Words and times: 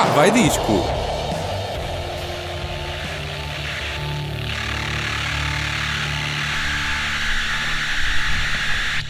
Cá 0.00 0.06
vai 0.16 0.30
disco. 0.30 0.80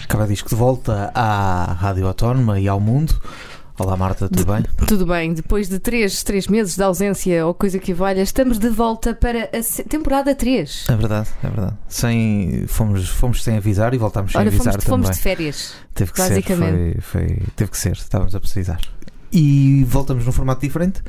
Cada 0.09 0.27
disco 0.27 0.49
de 0.49 0.55
volta 0.57 1.11
à 1.15 1.73
Rádio 1.73 2.07
Autónoma 2.07 2.59
e 2.59 2.67
ao 2.67 2.81
mundo. 2.81 3.15
Olá 3.79 3.97
Marta, 3.97 4.29
tudo 4.29 4.45
bem? 4.53 4.63
Tudo 4.87 5.07
bem, 5.07 5.33
depois 5.33 5.67
de 5.69 5.79
3, 5.79 6.23
três 6.23 6.47
meses 6.49 6.77
de 6.77 6.83
ausência 6.83 7.47
ou 7.47 7.55
coisa 7.55 7.79
que 7.79 7.95
valha, 7.95 8.21
estamos 8.21 8.59
de 8.59 8.69
volta 8.69 9.15
para 9.15 9.45
a 9.45 9.89
temporada 9.89 10.35
3. 10.35 10.85
É 10.91 10.97
verdade, 10.97 11.29
é 11.43 11.49
verdade. 11.49 11.75
Sem, 11.89 12.65
fomos, 12.67 13.09
fomos 13.09 13.43
sem 13.43 13.57
avisar 13.57 13.95
e 13.95 13.99
voltámos 13.99 14.33
sem 14.33 14.39
Olha, 14.41 14.49
avisar 14.49 14.75
fomos, 14.75 14.85
fomos 14.85 15.07
também. 15.07 15.17
de 15.17 15.23
férias. 15.23 15.75
Teve 15.95 16.13
que 16.13 16.19
basicamente. 16.19 16.93
ser, 16.95 17.01
foi, 17.01 17.27
foi- 17.29 17.43
teve 17.57 17.71
que 17.71 17.79
ser, 17.79 17.93
estávamos 17.93 18.35
a 18.35 18.41
precisar. 18.41 18.81
E 19.33 19.85
voltamos 19.85 20.25
num 20.27 20.33
formato 20.33 20.61
diferente, 20.61 21.03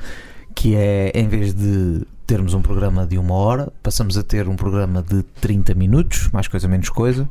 que 0.53 0.75
é 0.75 1.11
em 1.15 1.27
vez 1.27 1.53
de 1.53 2.05
termos 2.27 2.53
um 2.53 2.61
programa 2.61 3.05
de 3.05 3.17
uma 3.17 3.33
hora, 3.35 3.71
passamos 3.83 4.17
a 4.17 4.23
ter 4.23 4.47
um 4.47 4.55
programa 4.55 5.01
de 5.01 5.23
30 5.41 5.73
minutos, 5.73 6.29
mais 6.31 6.47
coisa 6.47 6.67
menos 6.67 6.89
coisa, 6.89 7.27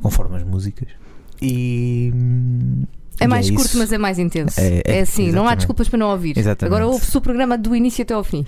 conforme 0.00 0.36
as 0.36 0.44
músicas. 0.44 0.88
E 1.40 2.12
É 3.18 3.26
mais 3.26 3.46
isso. 3.46 3.54
curto, 3.56 3.78
mas 3.78 3.92
é 3.92 3.98
mais 3.98 4.18
intenso. 4.18 4.60
É- 4.60 4.82
é, 4.84 5.00
assim, 5.00 5.32
não 5.32 5.48
há 5.48 5.54
desculpas 5.54 5.88
para 5.88 5.98
não 5.98 6.10
ouvir. 6.10 6.38
Exatamente. 6.38 6.72
Agora 6.72 6.86
ouve-se 6.86 7.16
o 7.16 7.20
programa 7.20 7.58
do 7.58 7.74
início 7.74 8.02
até 8.02 8.14
ao 8.14 8.22
fim. 8.22 8.44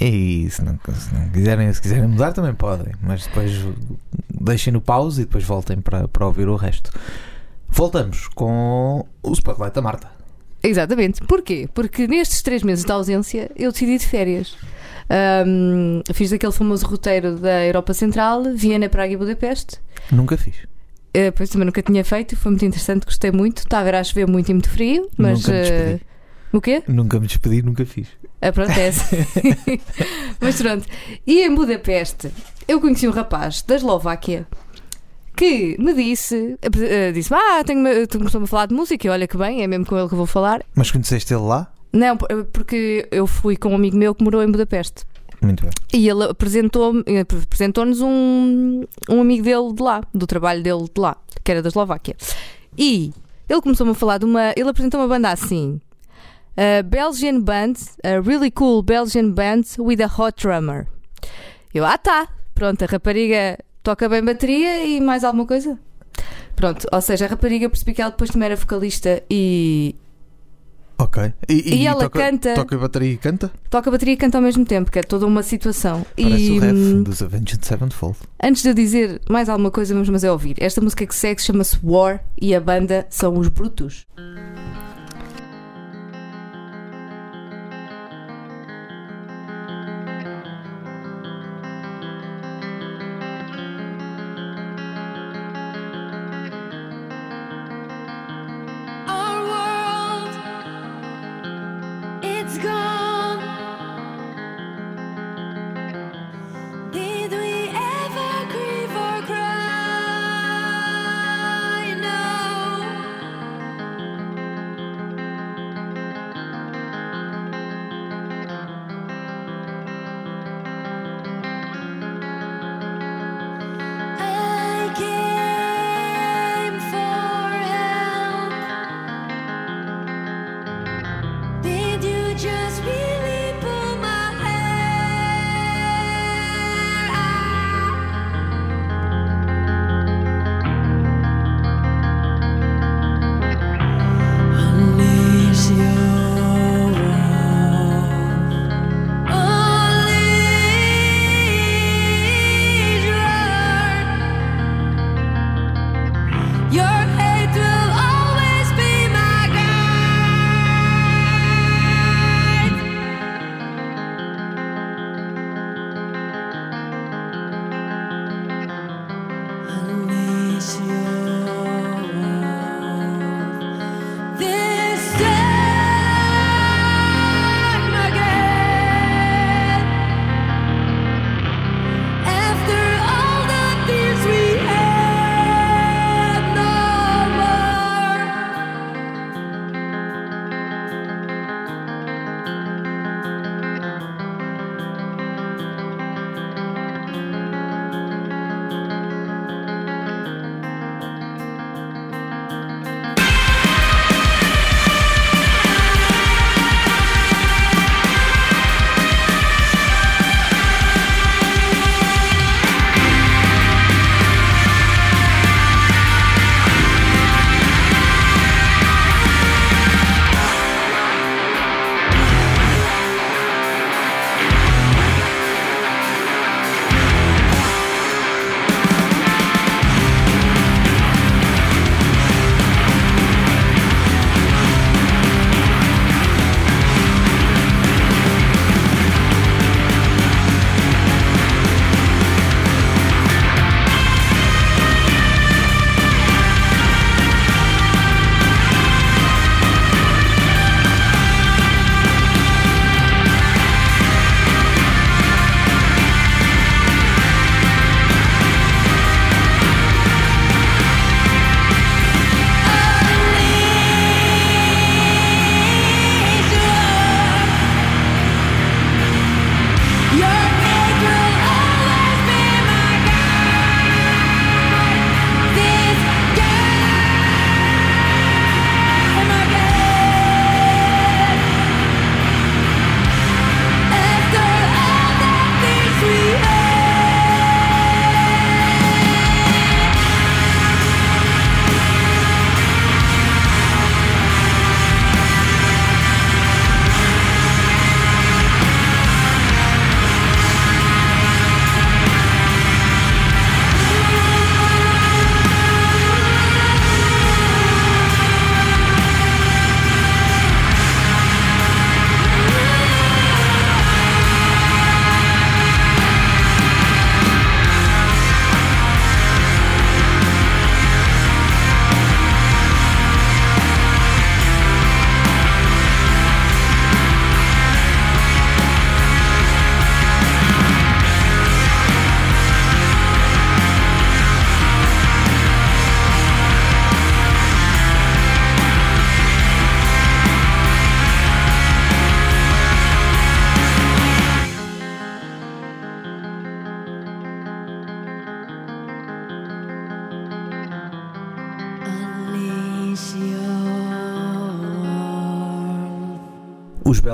E 0.00 0.48
se 0.50 0.62
não, 0.64 0.78
se 0.92 1.14
não 1.14 1.28
quiserem, 1.28 1.72
se 1.72 1.80
quiserem 1.80 2.08
mudar 2.08 2.32
também 2.32 2.54
podem, 2.54 2.92
mas 3.02 3.26
depois 3.26 3.52
deixem 4.40 4.72
no 4.72 4.80
pause 4.80 5.22
e 5.22 5.24
depois 5.24 5.44
voltem 5.44 5.80
para, 5.80 6.08
para 6.08 6.26
ouvir 6.26 6.48
o 6.48 6.56
resto. 6.56 6.90
Voltamos 7.68 8.26
com 8.28 9.06
o 9.22 9.32
Spotlight 9.32 9.74
da 9.74 9.82
Marta. 9.82 10.19
Exatamente. 10.62 11.20
Porquê? 11.22 11.68
Porque 11.72 12.06
nestes 12.06 12.42
três 12.42 12.62
meses 12.62 12.84
de 12.84 12.92
ausência 12.92 13.50
eu 13.56 13.72
decidi 13.72 13.98
de 13.98 14.06
férias. 14.06 14.56
Ahm, 15.08 16.02
fiz 16.12 16.32
aquele 16.32 16.52
famoso 16.52 16.86
roteiro 16.86 17.36
da 17.36 17.66
Europa 17.66 17.92
Central, 17.94 18.44
Viena, 18.54 18.88
Praga 18.88 19.12
e 19.12 19.16
Budapeste. 19.16 19.78
Nunca 20.12 20.36
fiz. 20.36 20.56
Uh, 21.16 21.32
pois 21.34 21.50
também 21.50 21.66
nunca 21.66 21.82
tinha 21.82 22.04
feito, 22.04 22.36
foi 22.36 22.52
muito 22.52 22.64
interessante, 22.64 23.04
gostei 23.04 23.32
muito. 23.32 23.58
Estava 23.58 23.82
a 23.82 23.84
ver 23.84 23.94
a 23.96 24.04
chover 24.04 24.28
muito 24.28 24.48
e 24.48 24.54
muito 24.54 24.70
frio, 24.70 25.10
mas. 25.16 25.40
Nunca 25.40 25.52
me 25.52 25.60
despedi. 25.60 25.94
uh, 25.94 26.56
o 26.56 26.60
quê? 26.60 26.82
Nunca 26.86 27.20
me 27.20 27.26
despedi, 27.26 27.62
nunca 27.62 27.84
fiz. 27.84 28.08
Ah, 28.40 28.52
pronto, 28.52 28.70
é 28.70 28.90
mas 30.40 30.62
pronto. 30.62 30.86
E 31.26 31.42
em 31.42 31.54
Budapeste, 31.54 32.30
eu 32.66 32.80
conheci 32.80 33.06
um 33.06 33.10
rapaz 33.10 33.62
da 33.62 33.74
Eslováquia 33.74 34.46
que 35.40 35.76
me 35.78 35.94
disse: 35.94 36.56
uh, 36.64 37.12
disse 37.12 37.32
Ah, 37.32 37.62
tenho, 37.64 38.06
tu 38.06 38.18
começou-me 38.18 38.44
a 38.44 38.46
falar 38.46 38.66
de 38.66 38.74
música, 38.74 39.06
e 39.06 39.10
olha 39.10 39.26
que 39.26 39.36
bem, 39.38 39.62
é 39.62 39.66
mesmo 39.66 39.86
com 39.86 39.96
ele 39.98 40.06
que 40.08 40.14
eu 40.14 40.18
vou 40.18 40.26
falar. 40.26 40.62
Mas 40.74 40.90
conheceste 40.90 41.32
ele 41.32 41.42
lá? 41.42 41.72
Não, 41.92 42.16
por- 42.16 42.28
porque 42.52 43.08
eu 43.10 43.26
fui 43.26 43.56
com 43.56 43.70
um 43.70 43.74
amigo 43.74 43.96
meu 43.96 44.14
que 44.14 44.22
morou 44.22 44.42
em 44.42 44.50
Budapeste. 44.50 45.04
Muito 45.42 45.62
bem. 45.62 45.70
E 45.94 46.06
ele 46.08 46.24
apresentou- 46.24 46.92
apresentou-nos 47.46 48.00
um, 48.02 48.84
um 49.08 49.20
amigo 49.22 49.42
dele 49.42 49.72
de 49.72 49.82
lá, 49.82 50.02
do 50.12 50.26
trabalho 50.26 50.62
dele 50.62 50.84
de 50.94 51.00
lá, 51.00 51.16
que 51.42 51.50
era 51.50 51.62
da 51.62 51.68
Eslováquia. 51.68 52.14
E 52.76 53.12
ele 53.48 53.60
começou-me 53.62 53.92
a 53.92 53.94
falar 53.94 54.18
de 54.18 54.26
uma. 54.26 54.52
Ele 54.54 54.68
apresentou 54.68 55.00
uma 55.00 55.08
banda 55.08 55.30
assim: 55.30 55.80
a 56.56 56.82
Belgian 56.82 57.40
Band, 57.40 57.72
a 58.04 58.20
really 58.20 58.50
cool 58.50 58.82
Belgian 58.82 59.30
Band 59.30 59.62
with 59.78 60.00
a 60.02 60.06
hot 60.06 60.34
drummer. 60.46 60.86
Eu, 61.72 61.84
ah 61.86 61.96
tá, 61.96 62.28
pronto, 62.54 62.82
a 62.82 62.86
rapariga 62.86 63.58
toca 63.82 64.08
bem 64.08 64.22
bateria 64.24 64.84
e 64.84 65.00
mais 65.00 65.24
alguma 65.24 65.46
coisa? 65.46 65.78
Pronto, 66.56 66.86
ou 66.92 67.00
seja, 67.00 67.24
a 67.24 67.28
rapariga 67.28 67.68
percebi 67.68 67.94
que 67.94 68.02
ela 68.02 68.10
depois 68.10 68.30
também 68.30 68.46
era 68.46 68.56
vocalista 68.56 69.22
e 69.30 69.94
Ok. 70.98 71.32
E 71.48 71.86
ela 71.86 72.02
toca, 72.02 72.18
canta- 72.18 72.54
Toca 72.54 72.76
bateria 72.76 73.12
e 73.12 73.16
canta? 73.16 73.50
toca 73.70 73.90
bateria 73.90 74.12
e 74.12 74.16
canta 74.18 74.36
ao 74.36 74.42
mesmo 74.42 74.66
tempo, 74.66 74.90
que 74.90 74.98
é 74.98 75.02
toda 75.02 75.24
uma 75.26 75.42
situação. 75.42 76.04
Parece 76.14 76.42
e 76.44 76.50
o 76.58 76.60
ref 76.60 76.74
hum, 76.76 77.02
dos 77.02 77.22
Avenged 77.22 77.64
Sevenfold. 77.64 78.18
Antes 78.42 78.62
de 78.62 78.68
eu 78.68 78.74
dizer 78.74 79.18
mais 79.30 79.48
alguma 79.48 79.70
coisa, 79.70 79.94
vamos 79.94 80.10
mas 80.10 80.24
é 80.24 80.30
ouvir. 80.30 80.56
Esta 80.58 80.78
música 80.82 81.06
que 81.06 81.14
segue 81.14 81.40
chama-se 81.40 81.78
War 81.82 82.22
e 82.38 82.54
a 82.54 82.60
banda 82.60 83.06
são 83.08 83.38
os 83.38 83.48
Brutos. 83.48 84.04
Our 84.18 84.49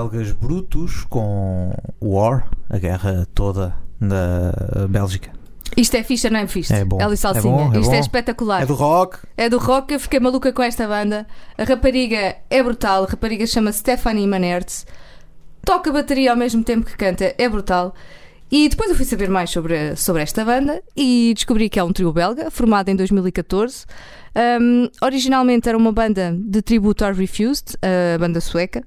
belgas 0.07 0.31
brutos 0.31 1.05
com 1.09 1.73
War, 2.01 2.49
a 2.71 2.79
guerra 2.79 3.27
toda 3.35 3.75
da 4.01 4.87
Bélgica. 4.89 5.33
Isto 5.77 5.97
é 5.97 6.03
ficha, 6.05 6.31
não 6.31 6.39
é 6.39 6.47
fixe? 6.47 6.73
É 6.73 6.85
bom. 6.85 6.99
Salsinha. 7.17 7.53
É 7.53 7.57
bom, 7.57 7.75
é 7.75 7.81
Isto 7.81 7.91
é 7.91 7.95
bom. 7.95 8.01
espetacular. 8.01 8.63
É 8.63 8.67
do 8.67 8.75
rock. 8.75 9.19
É 9.37 9.49
do 9.49 9.59
rock, 9.59 9.93
eu 9.93 10.01
fiquei 10.01 10.21
maluca 10.21 10.53
com 10.53 10.63
esta 10.63 10.87
banda. 10.87 11.27
A 11.59 11.65
rapariga 11.65 12.37
é 12.49 12.63
brutal, 12.63 13.05
a 13.05 13.07
rapariga 13.07 13.47
chama 13.47 13.73
Stephanie 13.73 14.29
Manertz, 14.29 14.87
toca 15.65 15.91
bateria 15.93 16.31
ao 16.31 16.37
mesmo 16.37 16.63
tempo 16.63 16.87
que 16.87 16.97
canta, 16.97 17.35
é 17.37 17.49
brutal. 17.49 17.93
E 18.51 18.69
depois 18.69 18.89
eu 18.89 18.95
fui 18.95 19.05
saber 19.05 19.29
mais 19.29 19.51
sobre, 19.51 19.97
sobre 19.97 20.23
esta 20.23 20.45
banda 20.45 20.81
e 20.97 21.33
descobri 21.35 21.69
que 21.69 21.81
é 21.81 21.85
um 21.85 21.93
trio 21.93 22.13
belga, 22.13 22.49
formado 22.49 22.89
em 22.91 22.95
2014. 22.95 23.85
Um, 24.61 24.89
originalmente 25.03 25.69
era 25.69 25.77
uma 25.77 25.91
banda 25.91 26.33
de 26.39 26.63
tributo 26.63 27.05
ao 27.05 27.13
Refused, 27.13 27.75
a 27.83 28.19
banda 28.19 28.41
sueca. 28.41 28.85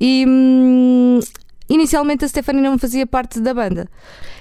E 0.00 0.24
hum, 0.28 1.20
inicialmente 1.68 2.24
a 2.24 2.28
Stephanie 2.28 2.62
não 2.62 2.78
fazia 2.78 3.06
parte 3.06 3.40
da 3.40 3.52
banda. 3.54 3.88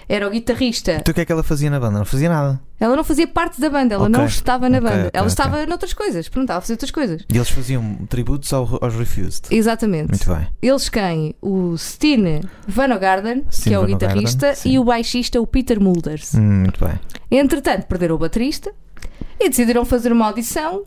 Era 0.09 0.25
o 0.25 0.31
guitarrista 0.31 0.94
Então 0.94 1.12
o 1.12 1.13
que 1.15 1.19
é 1.19 1.25
que 1.25 1.31
ela 1.33 1.44
fazia 1.44 1.69
na 1.69 1.77
banda? 1.81 1.98
Não 1.98 2.06
fazia 2.06 2.30
nada. 2.30 2.62
ela 2.80 2.95
não 2.95 3.04
fazia 3.04 3.27
parte 3.27 3.59
da 3.59 3.69
banda, 3.69 3.95
ela 3.95 4.06
Ok. 4.06 4.18
não 4.18 4.25
estava 4.25 4.69
na 4.69 4.80
banda. 4.80 5.07
ok, 5.07 5.09
ela 5.13 5.27
estava 5.27 5.65
noutras 5.65 5.94
coisas, 5.94 6.30
pronto, 6.30 6.45
estava 6.45 6.59
a 6.59 6.62
fazer 6.62 6.74
outras 6.75 6.92
coisas. 6.92 7.25
E 7.30 7.36
eles 7.36 7.50
faziam 7.50 7.95
tributos 8.07 8.54
ao- 8.54 8.80
aos 8.81 8.95
Refused. 8.95 9.48
Exatamente. 9.51 10.09
Muito 10.12 10.33
bem. 10.33 10.48
Eles 10.62 10.88
quem? 10.88 11.36
O 11.42 11.75
Stine 11.77 12.42
Vanogarden, 12.65 13.42
que 13.44 13.56
Stine 13.56 13.75
é 13.75 13.80
o 13.80 13.81
Van 13.81 13.88
Ogarden, 13.95 14.24
guitarrista, 14.24 14.53
e 14.69 14.80
o 14.80 14.86
baixista, 14.86 15.42
o 15.42 15.45
Peter 15.48 15.77
Mulders. 15.81 16.33
Hum, 16.36 16.62
muito 16.62 16.80
bem. 16.86 16.98
Entretanto, 17.30 17.86
perderam 17.88 18.15
o 18.15 18.18
baterista 18.18 18.71
e 19.38 19.50
decidiram 19.50 19.83
fazer 19.83 20.13
uma 20.13 20.27
audição. 20.27 20.83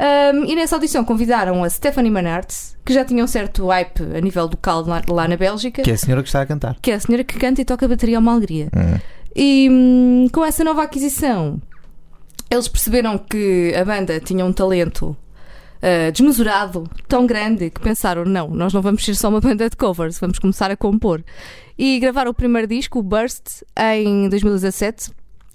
Um, 0.00 0.44
e 0.46 0.56
nessa 0.56 0.76
audição 0.76 1.04
convidaram 1.04 1.62
a 1.62 1.68
Stephanie 1.68 2.10
Manartz, 2.10 2.76
que 2.84 2.94
já 2.94 3.04
tinha 3.04 3.22
um 3.22 3.26
certo 3.26 3.66
hype 3.66 4.02
a 4.16 4.20
nível 4.20 4.44
local 4.44 4.82
lá, 4.86 5.02
lá 5.06 5.28
na 5.28 5.36
Bélgica, 5.36 5.82
Que 5.82 5.90
é 5.90 5.94
a 5.94 5.98
senhora 5.98 6.22
que 6.22 6.28
está 6.28 6.40
a 6.40 6.46
cantar. 6.46 6.76
que 6.80 6.90
é 6.90 6.94
a 6.94 7.00
senhora 7.00 7.22
que 7.22 7.38
canta 7.38 7.60
e 7.60 7.64
toca 7.64 7.86
bateria 7.86 8.16
a 8.16 8.20
uma 8.20 8.32
alegria. 8.32 8.68
Hum. 8.74 8.98
E 9.36 9.68
hum, 9.70 10.26
com 10.32 10.44
essa 10.44 10.64
nova 10.64 10.82
aquisição, 10.82 11.60
eles 12.50 12.66
perceberam 12.66 13.18
que 13.18 13.74
a 13.74 13.84
banda 13.84 14.18
tinha 14.20 14.44
um 14.44 14.52
talento 14.52 15.14
ah, 15.82 16.10
desmesurado, 16.10 16.88
tão 17.08 17.26
grande, 17.26 17.70
que 17.70 17.80
pensaram: 17.80 18.24
não, 18.24 18.48
nós 18.48 18.72
não 18.72 18.82
vamos 18.82 19.04
ser 19.04 19.14
só 19.14 19.28
uma 19.28 19.40
banda 19.40 19.68
de 19.68 19.76
covers, 19.76 20.18
vamos 20.18 20.38
começar 20.38 20.70
a 20.70 20.76
compor. 20.76 21.22
E 21.78 21.98
gravaram 21.98 22.30
o 22.30 22.34
primeiro 22.34 22.68
disco, 22.68 22.98
o 22.98 23.02
Burst, 23.02 23.62
em 23.78 24.28
2017. 24.28 25.10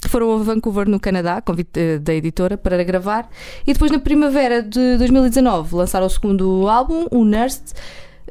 Foram 0.10 0.34
a 0.34 0.38
Vancouver, 0.38 0.88
no 0.88 1.00
Canadá, 1.00 1.42
convite 1.42 1.80
eh, 1.80 1.98
da 2.00 2.14
editora, 2.14 2.58
para 2.58 2.84
gravar. 2.84 3.30
E 3.66 3.74
depois, 3.74 3.92
na 3.92 4.00
primavera 4.00 4.62
de 4.64 4.98
2019, 4.98 5.76
lançaram 5.76 6.06
o 6.08 6.10
segundo 6.10 6.68
álbum, 6.70 7.08
o 7.12 7.24
Nest. 7.26 7.74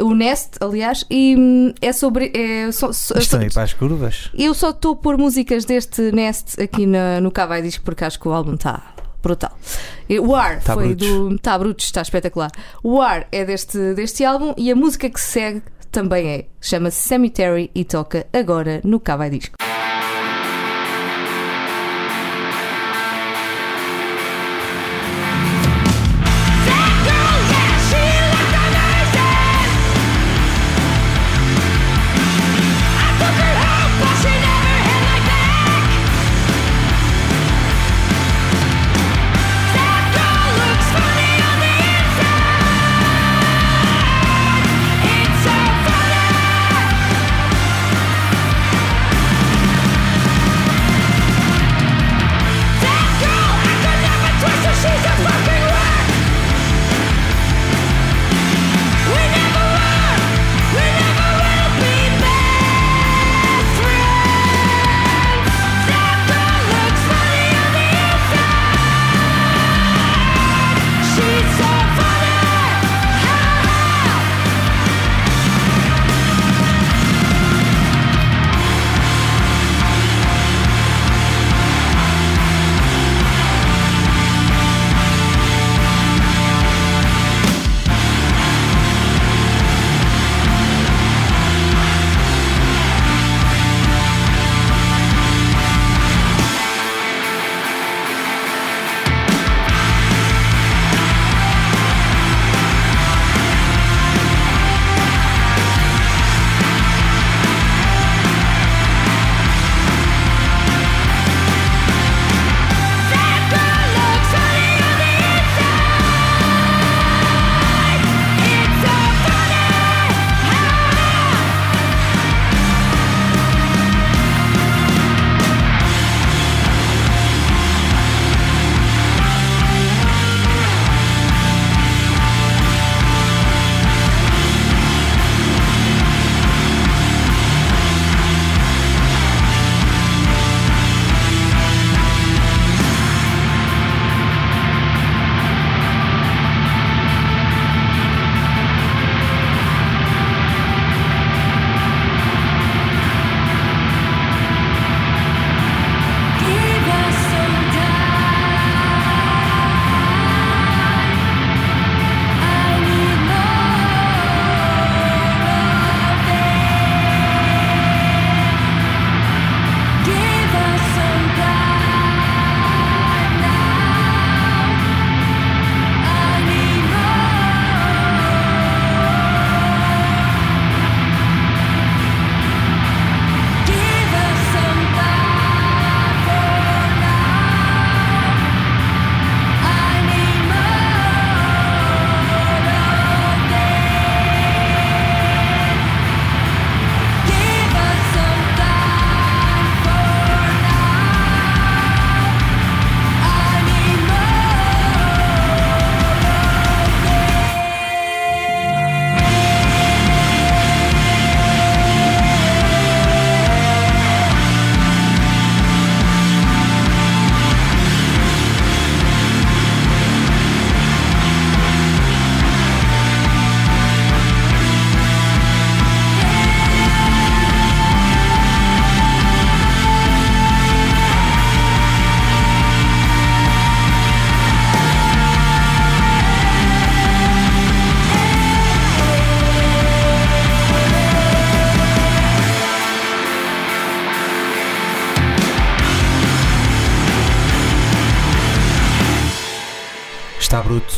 O 0.01 0.13
Nest, 0.13 0.57
aliás, 0.61 1.05
e 1.09 1.37
hum, 1.39 1.73
é 1.81 1.93
sobre. 1.93 2.33
É, 2.35 2.71
so- 2.73 2.93
so- 2.93 3.17
Estão 3.17 3.39
aí 3.41 3.49
para 3.53 3.63
as 3.63 3.73
curvas. 3.73 4.29
eu 4.37 4.53
só 4.53 4.71
estou 4.71 4.95
a 4.95 4.97
pôr 4.97 5.17
músicas 5.17 5.65
deste 5.65 6.11
Nest 6.11 6.61
aqui 6.61 6.85
na, 6.85 7.21
no 7.21 7.31
Cavai 7.31 7.63
Disco 7.63 7.85
porque 7.85 8.05
acho 8.05 8.19
que 8.19 8.27
o 8.27 8.33
álbum 8.33 8.55
está 8.55 8.83
brutal. 9.23 9.57
O 10.21 10.31
War 10.33 10.61
Tá 10.63 10.75
foi 10.75 10.89
brutos. 10.89 11.07
do. 11.09 11.35
Está 11.37 11.57
brutos, 11.57 11.85
está 11.85 12.03
espetacular. 12.03 12.51
O 12.83 12.95
War 12.97 13.27
é 13.31 13.45
deste, 13.45 13.95
deste 13.95 14.25
álbum 14.25 14.53
e 14.57 14.69
a 14.71 14.75
música 14.75 15.09
que 15.09 15.21
se 15.21 15.29
segue 15.31 15.63
também 15.93 16.27
é. 16.29 16.47
Chama-se 16.61 17.01
Cemetery 17.01 17.71
e 17.73 17.85
toca 17.85 18.27
agora 18.33 18.81
no 18.83 18.99
Cavai 18.99 19.31
Disco. 19.31 19.55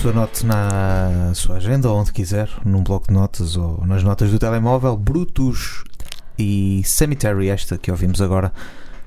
Bruto, 0.07 0.19
anote 0.19 0.47
na 0.47 1.33
sua 1.35 1.57
agenda 1.57 1.89
ou 1.91 1.99
onde 1.99 2.13
quiser, 2.13 2.49
num 2.65 2.83
bloco 2.83 3.09
de 3.09 3.15
notas 3.15 3.57
ou 3.57 3.85
nas 3.87 4.03
notas 4.03 4.31
do 4.31 4.39
telemóvel. 4.39 4.97
Brutus 4.97 5.83
e 6.39 6.83
Cemetery, 6.85 7.49
esta 7.49 7.79
que 7.79 7.91
ouvimos 7.91 8.21
agora, 8.21 8.53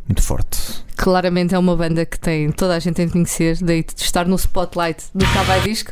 muito 0.07 0.21
forte. 0.21 0.57
Claramente 0.97 1.53
é 1.55 1.59
uma 1.59 1.75
banda 1.75 2.05
que 2.05 2.19
tem 2.19 2.51
toda 2.51 2.75
a 2.75 2.79
gente 2.79 2.95
tem 2.95 3.05
de 3.05 3.11
conhecer, 3.13 3.57
daí 3.61 3.83
de 3.83 4.01
estar 4.03 4.25
no 4.27 4.35
spotlight 4.35 5.05
do 5.13 5.25
Cava 5.25 5.59
Disco. 5.61 5.91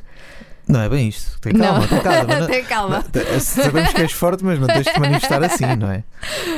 Não 0.67 0.81
é 0.81 0.89
bem 0.89 1.07
isto. 1.07 1.39
Tem 1.39 1.53
calma, 1.53 1.79
não, 1.87 1.87
tem 1.87 2.01
calma. 2.01 2.39
não- 2.39 2.47
tem 2.47 2.63
calma. 2.65 3.05
não- 3.13 3.39
Sabemos 3.39 3.93
que 3.93 4.01
és 4.01 4.11
forte, 4.11 4.43
mas 4.43 4.59
não 4.59 4.67
tens 4.67 4.85
de 4.85 4.99
manifestar 4.99 5.41
assim, 5.43 5.75
não 5.77 5.89
é? 5.91 6.03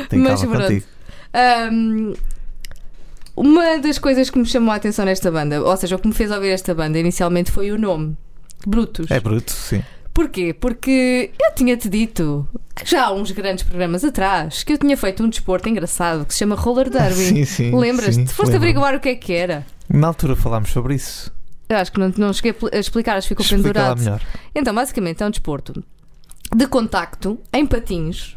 Tem 0.10 0.20
Mas 0.20 0.42
calma 0.42 0.56
pronto. 0.56 0.68
contigo. 0.68 0.86
Um, 1.72 2.14
uma 3.36 3.78
das 3.78 4.00
coisas 4.00 4.30
que 4.32 4.40
me 4.40 4.46
chamou 4.48 4.72
a 4.72 4.76
atenção 4.78 5.06
nesta 5.06 5.30
banda, 5.32 5.62
ou 5.62 5.78
seja, 5.78 5.96
o 5.96 6.00
que 6.00 6.08
me 6.08 6.14
fez 6.14 6.32
ouvir 6.32 6.50
esta 6.50 6.74
banda 6.74 6.98
inicialmente 6.98 7.52
foi 7.52 7.72
o 7.72 7.78
nome. 7.78 8.18
Brutus. 8.66 9.10
É 9.12 9.20
bruto, 9.20 9.52
sim. 9.52 9.84
Porquê? 10.14 10.54
Porque 10.54 11.32
eu 11.42 11.54
tinha-te 11.56 11.88
dito 11.88 12.48
já 12.84 13.06
há 13.06 13.12
uns 13.14 13.32
grandes 13.32 13.64
programas 13.64 14.04
atrás 14.04 14.64
que 14.64 14.74
eu 14.74 14.78
tinha 14.78 14.98
feito 14.98 15.24
um 15.24 15.30
desporto 15.30 15.70
engraçado 15.70 16.26
que 16.26 16.34
se 16.34 16.40
chama 16.40 16.56
roller 16.56 16.90
derby. 16.92 17.16
Sim, 17.16 17.46
sim. 17.46 17.76
Lembras-te? 17.78 18.28
Foste 18.28 18.56
averiguar 18.56 18.96
o 18.96 19.00
que 19.00 19.10
é 19.10 19.16
que 19.16 19.34
era. 19.34 19.66
Na 19.88 20.08
altura 20.08 20.36
falámos 20.36 20.72
sobre 20.72 20.96
isso. 20.96 21.32
Eu 21.70 21.78
acho 21.78 21.92
que 21.92 22.00
não, 22.00 22.12
não 22.18 22.34
cheguei 22.34 22.52
a 22.52 22.54
pl- 22.56 22.72
a 22.76 22.80
explicar, 22.80 23.16
acho 23.18 23.28
que 23.28 23.30
ficou 23.36 23.44
Explica 23.46 23.64
pendurado. 23.74 24.00
melhor. 24.00 24.22
Então, 24.56 24.74
basicamente, 24.74 25.22
é 25.22 25.26
um 25.26 25.30
desporto 25.30 25.84
de 26.56 26.68
contacto 26.68 27.40
em 27.54 27.66
patins. 27.66 28.36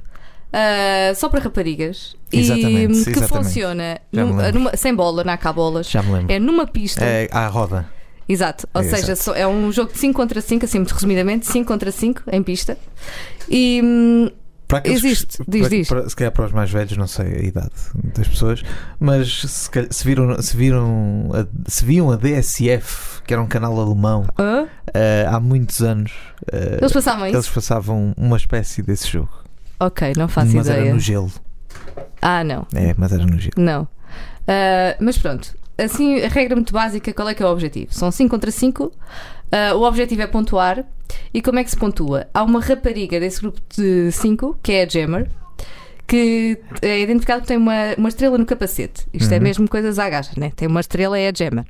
ah, 0.52 1.14
só 1.14 1.28
para 1.30 1.40
raparigas 1.40 2.14
Exatamente, 2.30 3.00
e 3.00 3.04
que 3.04 3.10
exatamente. 3.10 3.28
funciona 3.46 4.00
me 4.12 4.22
numa- 4.52 4.76
sem 4.76 4.94
bola, 4.94 5.24
não 5.24 5.32
há 5.32 5.36
cá 5.38 5.52
bolas. 5.52 5.88
Já 5.90 6.02
me 6.02 6.12
lembro. 6.12 6.32
É 6.32 6.38
numa 6.38 6.66
pista. 6.66 7.02
É 7.04 7.26
à 7.32 7.46
roda. 7.48 7.88
Exato. 8.28 8.68
Ou 8.72 8.80
É, 8.80 8.84
seja, 8.84 9.12
exato. 9.12 9.36
é 9.38 9.46
um 9.46 9.70
jogo 9.72 9.92
de 9.92 9.98
5 9.98 10.14
contra 10.14 10.40
5, 10.40 10.64
assim 10.64 10.78
muito 10.78 10.92
resumidamente, 10.94 11.46
5 11.46 11.66
contra 11.66 11.90
5 11.90 12.22
em 12.30 12.42
pista. 12.42 12.76
E 13.48 14.32
Para 14.68 14.78
aqueles 14.78 15.00
que- 15.02 15.06
Existe, 15.08 15.38
diz, 15.46 15.60
para- 15.60 15.68
diz. 15.68 15.88
para- 15.88 16.08
se 16.08 16.16
calhar 16.16 16.32
para 16.32 16.46
os 16.46 16.52
mais 16.52 16.70
velhos, 16.70 16.96
não 16.96 17.06
sei 17.06 17.26
a 17.26 17.40
idade 17.42 17.70
das 18.16 18.26
pessoas, 18.28 18.62
mas 18.98 19.42
se, 19.42 19.68
calhar- 19.70 19.92
se 19.92 20.04
viram, 20.04 20.40
se, 20.40 20.56
viram 20.56 21.30
a, 21.34 21.70
se 21.70 21.84
viam 21.84 22.10
a 22.10 22.16
DSF, 22.16 23.20
que 23.26 23.34
era 23.34 23.42
um 23.42 23.46
canal 23.46 23.78
alemão, 23.78 24.26
hã? 24.38 24.66
eh, 24.94 25.26
há 25.28 25.38
muitos 25.38 25.82
anos, 25.82 26.12
eh, 26.50 26.78
eles 26.80 26.92
passavam 26.92 27.26
isso? 27.26 27.36
eles 27.36 27.48
passavam 27.50 28.14
uma 28.16 28.36
espécie 28.38 28.80
desse 28.82 29.08
jogo. 29.08 29.30
Ok, 29.78 30.12
não 30.16 30.28
faço 30.28 30.56
mas 30.56 30.66
era 30.68 30.78
ideia. 30.78 30.94
no 30.94 31.00
gelo. 31.00 31.30
Ah, 32.22 32.42
não. 32.44 32.66
É, 32.72 32.94
mas 32.96 33.12
era 33.12 33.26
no 33.26 33.38
gelo. 33.38 33.52
Não. 33.58 33.86
Ah, 34.48 34.96
mas 35.00 35.18
pronto, 35.18 35.54
assim, 35.84 36.20
a 36.22 36.28
regra 36.28 36.56
muito 36.56 36.72
básica, 36.72 37.12
qual 37.12 37.28
é 37.28 37.34
que 37.34 37.42
é 37.42 37.46
o 37.46 37.50
objetivo? 37.50 37.92
São 37.92 38.10
5 38.10 38.30
contra 38.30 38.50
5. 38.50 38.92
o 39.76 39.82
objetivo 39.82 40.22
é 40.22 40.26
pontuar. 40.26 40.84
E 41.34 41.42
como 41.42 41.58
é 41.58 41.64
que 41.64 41.70
se 41.70 41.76
pontua? 41.76 42.26
Há 42.32 42.42
uma 42.42 42.60
rapariga 42.60 43.20
desse 43.20 43.40
grupo 43.42 43.60
de 43.76 44.10
5, 44.12 44.58
que 44.62 44.72
é 44.72 44.82
a 44.84 44.88
Jammer, 44.88 45.28
que 46.06 46.58
é 46.80 47.00
identificado 47.00 47.42
que 47.42 47.48
tem 47.48 47.56
uma, 47.58 47.94
uma 47.98 48.08
estrela 48.08 48.38
no 48.38 48.46
capacete. 48.46 49.06
Isto 49.12 49.32
é 49.32 49.36
Uhum. 49.36 49.42
mesmo 49.42 49.68
coisas 49.68 49.98
à 49.98 50.08
gaja, 50.08 50.30
né? 50.36 50.50
Tem 50.56 50.66
uma 50.68 50.80
estrela, 50.80 51.18
é 51.18 51.28
a 51.28 51.32
Jammer. 51.34 51.64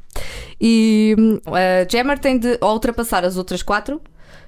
E 0.60 1.16
hum, 1.18 1.38
a 1.46 1.86
Jammer 1.90 2.18
tem 2.18 2.38
de 2.38 2.56
ao 2.60 2.72
ultrapassar 2.74 3.24
as 3.24 3.36
outras 3.36 3.62
quatro 3.62 4.00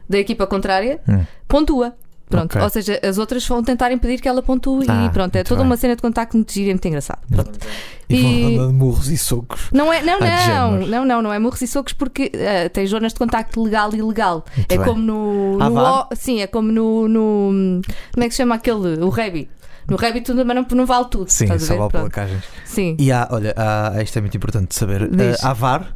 da 0.09 0.19
equipa 0.19 0.47
contrária, 0.47 1.01
Hum. 1.09 1.25
pontua. 1.49 1.95
Pronto, 2.29 2.53
Ok. 2.53 2.63
ou 2.63 2.71
seja, 2.71 2.99
as 3.07 3.19
outras 3.19 3.47
vão 3.47 3.63
tentar 3.63 3.93
impedir 3.93 4.21
que 4.21 4.27
ela 4.27 4.43
pontue 4.43 4.87
Ah, 4.89 5.05
e 5.05 5.11
pronto, 5.11 5.37
é 5.37 5.45
toda 5.45 5.59
bem. 5.61 5.67
uma 5.67 5.77
cena 5.77 5.95
de 5.95 6.03
contacto 6.03 6.37
muito 6.37 6.53
gira 6.53 6.71
e 6.71 6.73
muito 6.73 6.89
engraçado. 6.89 7.21
Pronto. 7.31 7.53
E, 8.09 8.21
vão 8.23 8.51
E- 8.51 8.57
dando 8.59 8.73
murros 8.73 9.09
e 9.09 9.17
socos. 9.19 9.69
Não 9.73 9.93
é, 9.93 10.03
não, 10.03 10.19
não, 10.21 10.87
não, 10.87 11.05
não, 11.05 11.23
não 11.23 11.33
é 11.33 11.39
murros 11.39 11.61
e 11.63 11.67
socos 11.67 11.93
porque 11.93 12.31
eh, 12.35 12.69
tem 12.71 12.87
zonas 12.87 13.13
de 13.13 13.19
contacto 13.19 13.63
legal 13.63 13.93
e 13.95 13.99
ilegal. 13.99 14.45
Muito 14.57 14.73
é 14.73 14.77
bem. 14.77 14.87
como 14.87 15.01
no, 15.03 15.59
Ah, 15.61 15.71
no 15.71 15.81
o- 15.81 16.09
sim, 16.17 16.41
é 16.41 16.47
como 16.47 16.73
no, 16.73 17.07
no- 17.09 17.83
como 18.13 18.25
é 18.25 18.29
que 18.29 18.31
se 18.35 18.39
chama 18.39 18.55
aquele, 18.57 18.99
o 19.03 19.09
Rabbit. 19.11 19.51
No 19.89 19.97
Rabbit 19.97 20.25
tudo, 20.25 20.47
mas 20.47 20.57
não, 20.57 20.67
não 20.71 20.87
vale 20.87 21.05
tudo. 21.11 21.29
Sim, 21.31 21.47
só 21.59 21.77
vale 21.77 21.91
placagens. 21.91 22.43
Sim, 22.65 22.97
E 22.99 23.13
há, 23.13 23.29
olha, 23.31 23.55
há, 23.57 24.03
isto 24.03 24.17
é 24.19 24.21
muito 24.23 24.35
importante 24.37 24.69
de 24.69 24.75
saber. 24.75 25.03
Eh, 25.03 25.37
há 25.43 25.53
VAR 25.53 25.95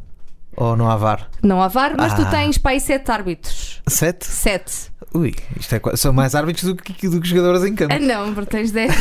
ou 0.55 0.75
não 0.77 0.89
há 0.91 0.95
VAR? 0.95 1.27
não 1.41 1.59
há 1.61 1.67
VAR, 1.67 1.95
mas 1.97 2.13
tu 2.13 2.21
Ah. 2.21 2.25
tens 2.29 2.57
para 2.59 2.71
aí 2.71 2.79
sete 2.79 3.09
árbitros. 3.11 3.81
Sete? 3.87 4.25
Sete. 4.27 4.89
Ui, 5.13 5.33
isto 5.59 5.73
é, 5.75 5.81
são 5.97 6.13
mais 6.13 6.35
árbitros 6.35 6.65
do 6.65 6.75
que, 6.75 7.07
do 7.09 7.19
que 7.19 7.27
jogadores 7.27 7.63
em 7.63 7.73
campo. 7.73 7.93
Ah, 7.93 7.99
não, 7.99 8.33
porque 8.33 8.51
tens 8.51 8.69
dez. 8.71 8.93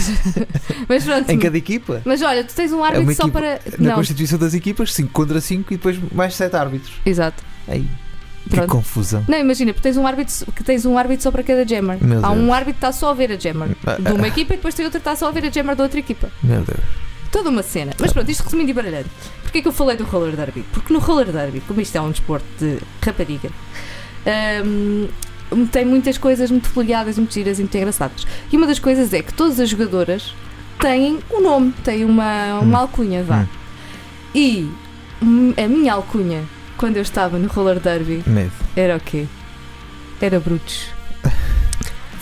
mas 0.88 1.04
pronto. 1.04 1.28
Em 1.30 1.38
cada 1.38 1.56
equipa. 1.58 2.00
Mas 2.04 2.22
olha, 2.22 2.42
tu 2.44 2.54
tens 2.54 2.72
um 2.72 2.80
É 2.82 2.88
árbitro 2.88 3.02
uma 3.04 3.14
só 3.14 3.22
equipa- 3.24 3.38
para. 3.40 3.60
Na 3.78 3.88
Não, 3.90 3.94
constituição 3.96 4.38
das 4.38 4.54
equipas, 4.54 4.94
5 4.94 5.10
contra 5.12 5.38
5 5.40 5.74
e 5.74 5.76
depois 5.76 5.98
mais 6.12 6.34
7 6.34 6.56
árbitros. 6.56 6.94
exato. 7.04 7.42
Que 7.66 8.56
Pronto. 8.56 8.70
confusão. 8.70 9.22
Não, 9.28 9.38
imagina, 9.38 9.74
porque 9.74 9.82
tens 9.86 9.98
um 9.98 10.06
árbitro 10.06 10.34
que 10.54 10.64
tens 10.64 10.86
um 10.86 10.96
árbitro 10.96 11.22
só 11.22 11.30
para 11.30 11.42
cada 11.42 11.66
jammer. 11.68 11.98
Meu 12.02 12.24
Há 12.24 12.30
um 12.30 12.36
Deus. 12.38 12.50
árbitro 12.52 12.72
que 12.80 12.86
está 12.86 12.92
só 12.92 13.10
a 13.10 13.14
ver 13.14 13.32
a 13.32 13.36
jammer 13.38 13.76
Ah, 13.86 13.96
de 14.00 14.10
uma 14.12 14.26
equipa 14.28 14.54
e 14.54 14.56
depois 14.56 14.74
tem 14.74 14.86
outro 14.86 14.98
que 14.98 15.06
está 15.06 15.14
só 15.14 15.28
a 15.28 15.30
ver 15.30 15.44
a 15.44 15.50
jammer 15.50 15.76
da 15.76 15.82
outra 15.82 15.98
equipa. 16.00 16.30
Meu 16.42 16.62
Deus. 16.62 16.80
Toda 17.30 17.50
uma 17.50 17.62
cena. 17.62 17.92
Mas 18.00 18.10
pronto, 18.14 18.30
isto 18.30 18.42
resumindo 18.44 18.70
e 18.70 18.72
baralhando. 18.72 19.10
Porquê 19.42 19.60
que 19.60 19.68
eu 19.68 19.72
falei 19.72 19.98
do 19.98 20.04
roller 20.04 20.34
derby? 20.34 20.64
Porque 20.72 20.90
no 20.90 20.98
roller 20.98 21.30
derby, 21.30 21.60
como 21.68 21.78
isto 21.82 21.94
é 21.96 22.00
um 22.00 22.10
desporto 22.10 22.46
de 22.58 22.78
rapariga, 23.04 23.50
hum, 24.64 25.08
tem 25.72 25.84
muitas 25.84 26.18
coisas 26.18 26.50
muito 26.50 26.68
folheadas, 26.68 27.16
muito 27.18 27.32
giras 27.34 27.58
e 27.58 27.62
muito 27.62 27.76
engraçadas. 27.76 28.26
E 28.52 28.56
uma 28.56 28.66
das 28.66 28.78
coisas 28.78 29.12
é 29.12 29.22
que 29.22 29.32
todas 29.34 29.58
as 29.60 29.68
jogadoras 29.68 30.34
têm 30.80 31.18
um 31.30 31.40
nome, 31.40 31.72
têm 31.84 32.04
uma, 32.04 32.60
uma 32.60 32.78
Hum. 32.78 32.82
alcunha, 32.82 33.22
vá. 33.22 33.40
Hum. 33.40 33.46
E 34.34 34.70
a 35.56 35.66
minha 35.68 35.94
alcunha, 35.94 36.42
quando 36.76 36.96
eu 36.96 37.02
estava 37.02 37.38
no 37.38 37.48
roller 37.48 37.80
derby, 37.80 38.22
Medo. 38.26 38.52
era 38.76 38.96
o 38.96 39.00
quê? 39.00 39.26
Era 40.20 40.38
Brutos. 40.38 40.86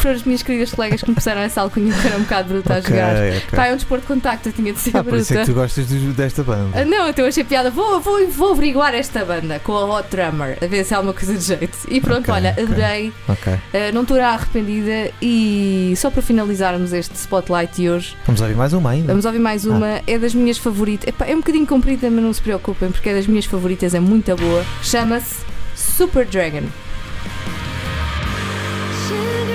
Foram 0.07 0.19
as 0.19 0.23
minhas 0.23 0.43
queridas 0.45 0.71
colegas 0.71 1.03
que 1.03 1.09
me 1.09 1.17
puseram 1.17 1.41
essa 1.41 1.61
alcunha 1.63 1.93
que 1.93 2.07
era 2.07 2.17
um 2.17 2.21
bocado 2.21 2.49
bruta 2.49 2.75
a 2.75 2.81
jogar. 2.81 3.17
ok. 3.17 3.43
Pá, 3.51 3.67
é 3.67 3.73
um 3.73 3.75
desporto 3.77 4.03
de 4.03 4.07
contacto, 4.07 4.49
eu 4.49 4.53
tinha 4.53 4.73
de 4.73 4.79
ser 4.79 4.97
Ah, 4.97 5.03
por 5.03 5.15
isso 5.19 5.33
é 5.33 5.37
bruta. 5.39 5.47
que 5.47 5.53
tu 5.53 5.61
gostas 5.61 5.87
dos- 5.89 6.15
desta 6.15 6.45
banda. 6.45 6.81
Ah, 6.81 6.85
não, 6.85 7.09
então 7.09 7.25
eu 7.25 7.29
achei 7.29 7.43
piada. 7.43 7.73
Vou, 7.73 8.01
vou, 8.01 8.25
vou 8.29 8.53
averiguar 8.53 8.95
esta 8.95 9.25
banda 9.25 9.59
com 9.59 9.73
a 9.73 9.85
Hot 9.99 10.09
Drummer, 10.09 10.59
a 10.63 10.67
ver 10.67 10.85
se 10.85 10.95
há 10.95 10.99
alguma 10.99 11.13
coisa 11.13 11.35
de 11.35 11.43
jeito. 11.45 11.77
E 11.89 12.01
pronto, 12.01 12.21
Ok, 12.31 12.35
olha, 12.35 12.51
ok. 12.53 12.63
adorei. 12.65 13.13
Ok. 13.29 13.53
Ah, 13.53 13.93
não 13.93 14.03
estou 14.03 14.21
arrependida. 14.21 15.11
E 15.21 15.93
só 15.97 16.09
para 16.09 16.23
finalizarmos 16.23 16.93
este 16.93 17.17
spotlight 17.17 17.75
de 17.75 17.91
hoje, 17.91 18.17
Vamos 18.27 18.41
ouvir 18.41 18.55
mais 18.55 18.73
uma 18.75 18.91
ainda. 18.91 19.09
vamos 19.09 19.25
ouvir 19.25 19.41
mais 19.41 19.65
uma. 19.65 20.01
É 20.07 20.17
das 20.21 20.35
minhas 20.37 20.57
favoritas. 20.57 21.09
Epá, 21.09 21.27
é 21.27 21.35
um 21.35 21.39
bocadinho 21.39 21.67
comprida, 21.67 22.09
mas 22.09 22.23
não 22.23 22.33
se 22.33 22.41
preocupem, 22.41 22.93
porque 22.93 23.09
é 23.09 23.15
das 23.15 23.27
minhas 23.27 23.45
favoritas, 23.47 23.93
é 23.93 23.99
muito 23.99 24.33
boa. 24.37 24.65
Chama-se 24.85 25.35
Super 25.75 26.25
Dragon. 26.27 26.63
Sugar 29.09 29.46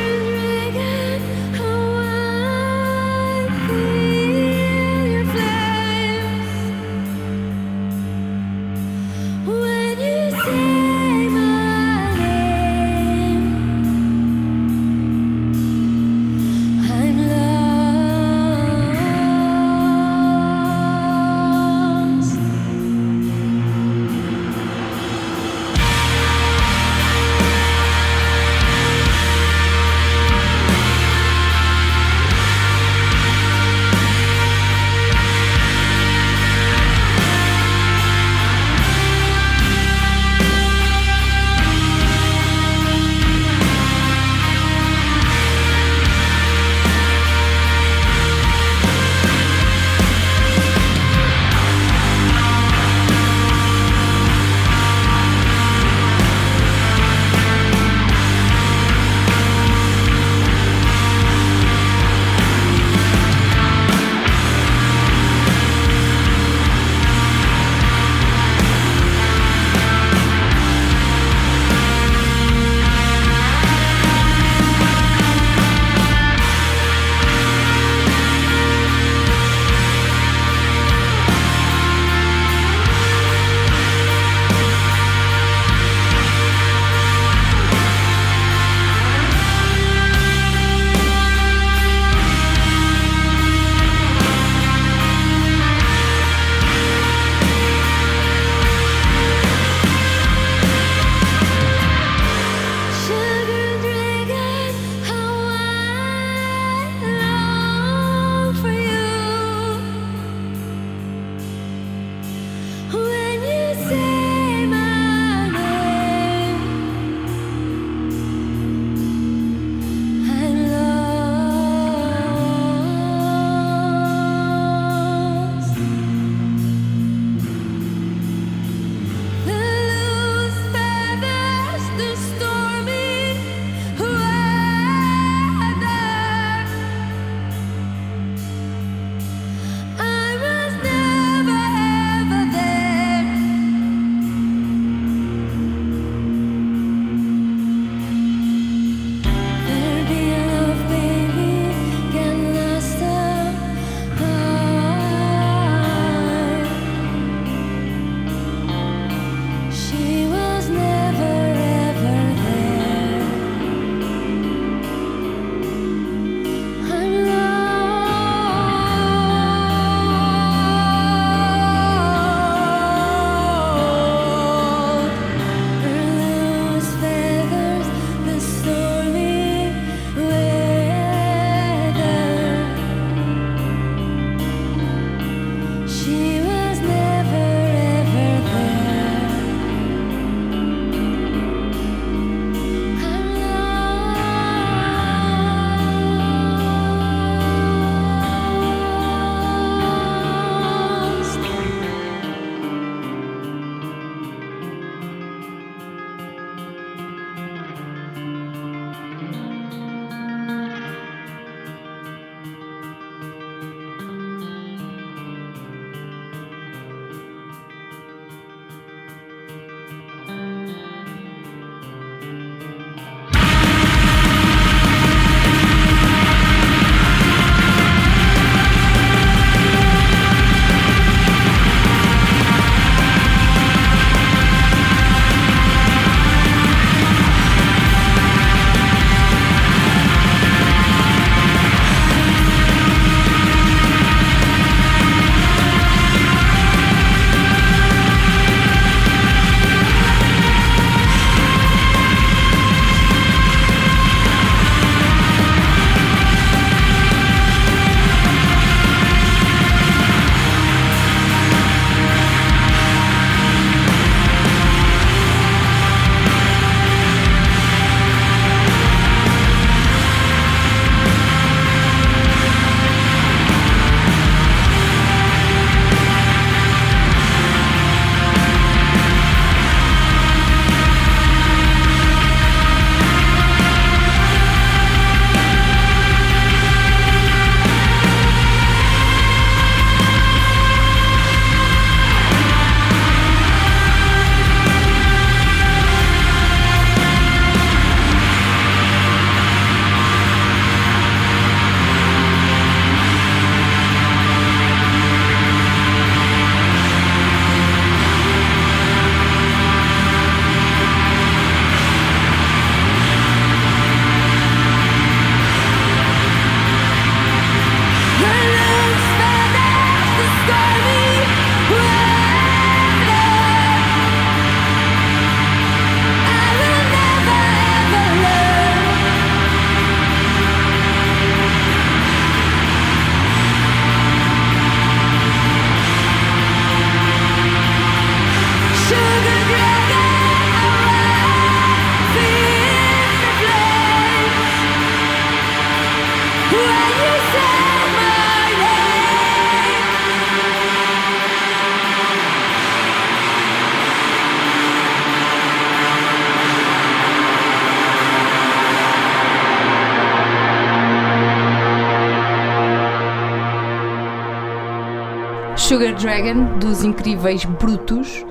Sugar 365.71 365.95
Dragon, 365.95 366.59
dos 366.59 366.83
incríveis 366.83 367.45
Brutos, 367.45 368.25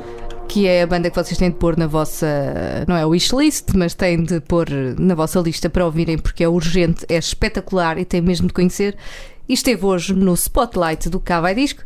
que 0.47 0.67
é 0.67 0.83
a 0.83 0.87
banda 0.87 1.09
que 1.09 1.17
vocês 1.17 1.39
têm 1.39 1.49
de 1.49 1.57
pôr 1.57 1.75
na 1.75 1.87
vossa. 1.87 2.27
Não 2.87 2.95
é 2.95 3.07
wishlist, 3.07 3.69
mas 3.75 3.95
têm 3.95 4.23
de 4.23 4.41
pôr 4.41 4.69
na 4.99 5.15
vossa 5.15 5.41
lista 5.41 5.71
para 5.71 5.87
ouvirem, 5.87 6.19
porque 6.19 6.45
é 6.45 6.49
urgente, 6.51 7.07
é 7.09 7.17
espetacular 7.17 7.97
e 7.97 8.05
tem 8.05 8.21
mesmo 8.21 8.47
de 8.47 8.53
conhecer. 8.53 8.95
E 9.49 9.55
esteve 9.55 9.87
hoje 9.87 10.13
no 10.13 10.35
Spotlight 10.35 11.09
do 11.09 11.19
Cá 11.19 11.41
Vai 11.41 11.55
Disco. 11.55 11.83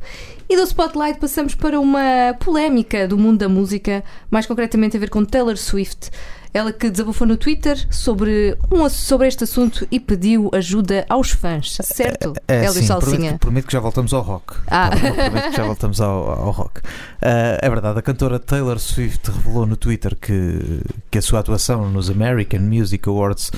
E 0.48 0.56
do 0.56 0.64
Spotlight 0.64 1.20
passamos 1.20 1.54
para 1.54 1.78
uma 1.78 2.34
polémica 2.40 3.06
do 3.06 3.16
mundo 3.16 3.38
da 3.38 3.48
música, 3.48 4.02
mais 4.28 4.46
concretamente 4.46 4.96
a 4.96 5.00
ver 5.00 5.08
com 5.08 5.24
Taylor 5.24 5.56
Swift. 5.56 6.10
Ela 6.54 6.72
que 6.72 6.88
desabafou 6.88 7.26
no 7.26 7.36
Twitter 7.36 7.76
sobre, 7.90 8.56
um, 8.70 8.88
sobre 8.88 9.26
este 9.26 9.42
assunto 9.42 9.84
e 9.90 9.98
pediu 9.98 10.48
ajuda 10.54 11.04
aos 11.08 11.30
fãs, 11.32 11.76
certo? 11.82 12.32
É, 12.46 12.58
Hélio 12.58 12.72
sim, 12.74 12.86
prometo, 12.86 13.04
Salsinha. 13.06 13.32
que- 13.32 13.38
prometo 13.40 13.66
que 13.66 13.72
já 13.72 13.80
voltamos 13.80 14.14
ao 14.14 14.22
rock. 14.22 14.54
Ah. 14.68 14.88
Prometo 14.90 15.50
que 15.50 15.56
já 15.56 15.64
voltamos 15.64 16.00
ao, 16.00 16.30
ao 16.30 16.50
rock. 16.52 16.80
Ah, 17.20 17.58
é 17.60 17.68
verdade, 17.68 17.98
a 17.98 18.02
cantora 18.02 18.38
Taylor 18.38 18.78
Swift 18.78 19.28
revelou 19.32 19.66
no 19.66 19.76
Twitter 19.76 20.14
que, 20.14 20.80
que 21.10 21.18
a 21.18 21.22
sua 21.22 21.40
atuação 21.40 21.90
nos 21.90 22.08
American 22.08 22.60
Music 22.60 23.08
Awards 23.08 23.50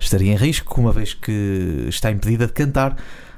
estaria 0.00 0.32
em 0.32 0.36
risco, 0.36 0.80
uma 0.80 0.92
vez 0.92 1.14
que 1.14 1.86
está 1.88 2.10
impedida 2.10 2.48
de 2.48 2.52
cantar 2.52 2.96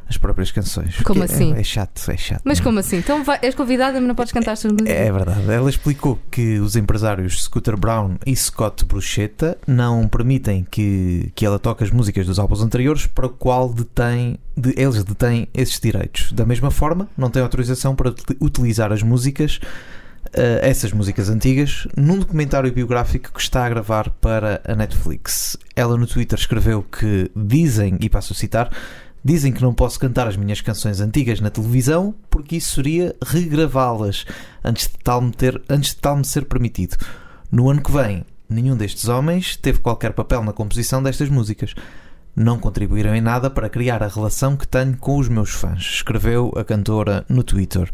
as 0.09 0.17
próprias 0.17 0.51
canções. 0.51 0.97
Como 1.03 1.23
é- 1.23 1.25
assim? 1.25 1.53
É, 1.55 1.63
chato, 1.63 2.11
é 2.11 2.17
chato. 2.17 2.43
Mas 2.45 2.61
é? 2.61 2.63
como 2.63 2.79
assim? 2.79 2.97
Então 2.99 3.25
vai- 3.25 3.39
és 3.43 3.55
convidada, 3.55 3.99
mas 3.99 4.09
não 4.09 4.15
podes 4.15 4.33
cantar 4.33 4.53
as 4.53 4.61
tuas 4.61 4.73
músicas? 4.73 4.95
É 4.95 5.11
verdade. 5.11 5.51
Ela 5.51 5.71
explicou 5.71 6.19
que 6.31 6.59
os 6.59 6.77
empresários 6.77 7.43
Scooter 7.45 7.77
Brown 7.77 8.17
e 8.27 8.35
Scott 8.37 8.85
Bruschetta 8.85 9.57
não 9.67 10.07
permitem 10.09 10.67
que, 10.71 11.31
que 11.35 11.47
ela 11.47 11.59
toque 11.59 11.85
as 11.85 11.91
músicas 11.91 12.27
dos 12.27 12.39
álbuns 12.39 12.61
anteriores 12.61 13.07
para 13.07 13.27
o 13.27 13.31
qual 13.31 13.73
detém, 13.73 14.39
de- 14.57 14.75
eles 14.77 15.03
detêm 15.05 15.49
esses 15.55 15.79
direitos. 15.81 16.33
Da 16.33 16.45
mesma 16.45 16.71
forma, 16.71 17.09
não 17.17 17.31
têm 17.31 17.43
autorização 17.43 17.95
para 17.95 18.11
uti- 18.11 18.37
utilizar 18.41 18.93
as 18.93 19.03
músicas, 19.03 19.61
eh, 20.35 20.61
essas 20.63 20.93
músicas 20.93 21.29
antigas, 21.29 21.87
num 21.97 22.19
documentário 22.19 22.73
biográfico 22.73 23.33
que 23.33 23.41
está 23.41 23.65
a 23.67 23.69
gravar 23.69 24.11
para 24.11 24.61
a 24.67 24.75
Netflix. 24.75 25.57
Ela 25.75 25.97
no 25.97 26.07
Twitter 26.07 26.39
escreveu 26.39 26.83
que 26.83 27.31
dizem, 27.35 27.97
e 28.01 28.09
passo 28.09 28.33
a 28.33 28.37
citar, 28.37 28.71
Dizem 29.25 29.53
que 29.53 29.63
não 29.63 29.73
posso 29.73 30.01
cantar 30.01 30.27
as 30.27 30.37
minhas 30.37 30.61
canções 30.61 31.01
antigas 31.01 31.41
na 31.41 31.49
televisão 31.49 32.13
porque 32.29 32.57
isso 32.57 32.75
seria 32.75 33.15
regravá-las 33.25 34.25
antes 34.65 34.89
de, 34.89 34.95
tal 35.03 35.21
me 35.21 35.31
ter, 35.31 35.63
antes 35.69 35.91
de 35.91 35.97
tal 35.97 36.17
me 36.17 36.25
ser 36.25 36.45
permitido. 36.47 36.97
No 37.51 37.71
ano 37.71 37.83
que 37.83 37.93
vem, 37.93 38.25
nenhum 38.49 38.77
destes 38.77 39.09
homens 39.09 39.57
teve 39.57 39.79
qualquer 39.79 40.13
papel 40.13 40.43
na 40.43 40.53
composição 40.53 41.01
destas 41.01 41.29
músicas. 41.29 41.75
Não 42.35 42.59
contribuíram 42.59 43.15
em 43.15 43.21
nada 43.21 43.49
para 43.49 43.69
criar 43.69 44.03
a 44.03 44.09
relação 44.09 44.57
que 44.57 44.67
tenho 44.67 44.97
com 44.97 45.19
os 45.19 45.29
meus 45.29 45.51
fãs, 45.51 45.83
escreveu 45.83 46.53
a 46.57 46.65
cantora 46.65 47.25
no 47.29 47.45
Twitter. 47.45 47.91